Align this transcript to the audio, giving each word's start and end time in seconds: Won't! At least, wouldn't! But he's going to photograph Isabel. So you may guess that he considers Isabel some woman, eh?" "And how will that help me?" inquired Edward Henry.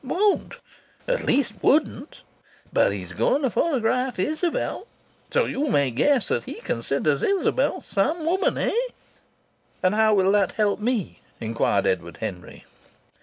Won't! 0.03 0.55
At 1.07 1.27
least, 1.27 1.61
wouldn't! 1.61 2.21
But 2.73 2.91
he's 2.91 3.13
going 3.13 3.43
to 3.43 3.51
photograph 3.51 4.17
Isabel. 4.17 4.87
So 5.31 5.45
you 5.45 5.67
may 5.69 5.91
guess 5.91 6.29
that 6.29 6.45
he 6.45 6.55
considers 6.61 7.21
Isabel 7.21 7.81
some 7.81 8.25
woman, 8.25 8.57
eh?" 8.57 8.71
"And 9.83 9.93
how 9.93 10.15
will 10.15 10.31
that 10.31 10.53
help 10.53 10.79
me?" 10.79 11.19
inquired 11.39 11.85
Edward 11.85 12.17
Henry. 12.17 12.65